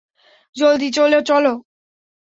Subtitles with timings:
[0.55, 1.53] জলদি, চলো, চলো।